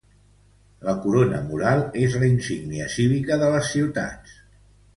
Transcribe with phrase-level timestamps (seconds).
[0.87, 4.37] La corona mural és la insígnia cívica de les ciutats.